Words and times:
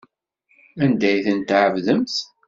Anda 0.83 1.07
ay 1.09 1.19
ten-tɛebdemt? 1.25 2.15